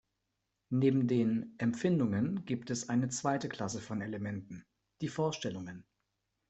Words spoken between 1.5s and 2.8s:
"Empfindungen" gibt